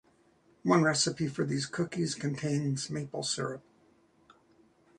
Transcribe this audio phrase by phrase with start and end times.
[0.63, 3.61] One recipe for these cookies contains maple syrup.